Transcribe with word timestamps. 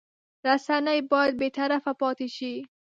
رسنۍ 0.47 0.99
باید 1.11 1.33
بېطرفه 1.41 1.91
پاتې 2.01 2.27
شي. 2.35 2.53